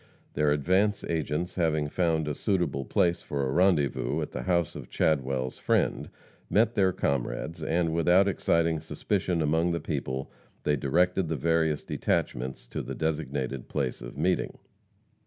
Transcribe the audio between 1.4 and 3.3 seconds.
having found a suitable place